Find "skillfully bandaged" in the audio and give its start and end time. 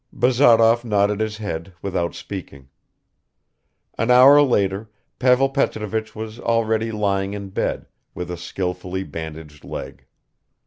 8.37-9.63